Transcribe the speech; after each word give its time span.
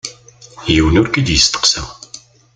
Yiwen 0.73 0.99
ur 1.01 1.07
k-id-isteqsa. 1.09 1.83